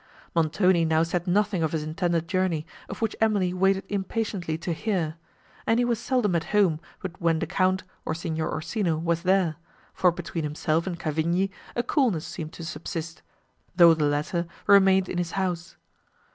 Montoni 0.33 0.83
now 0.83 1.03
said 1.03 1.27
nothing 1.27 1.61
of 1.61 1.73
his 1.73 1.83
intended 1.83 2.27
journey, 2.27 2.65
of 2.89 3.03
which 3.03 3.15
Emily 3.21 3.53
waited 3.53 3.83
impatiently 3.87 4.57
to 4.57 4.73
hear; 4.73 5.13
and 5.67 5.77
he 5.77 5.85
was 5.85 5.99
seldom 5.99 6.35
at 6.35 6.45
home 6.55 6.79
but 7.03 7.21
when 7.21 7.37
the 7.37 7.45
Count, 7.45 7.83
or 8.03 8.15
Signor 8.15 8.51
Orsino, 8.51 8.97
was 8.97 9.21
there, 9.21 9.57
for 9.93 10.11
between 10.11 10.43
himself 10.43 10.87
and 10.87 10.99
Cavigni 10.99 11.51
a 11.75 11.83
coolness 11.83 12.25
seemed 12.25 12.53
to 12.53 12.65
subsist, 12.65 13.21
though 13.75 13.93
the 13.93 14.05
latter 14.05 14.47
remained 14.65 15.07
in 15.07 15.19
his 15.19 15.33
house. 15.33 15.75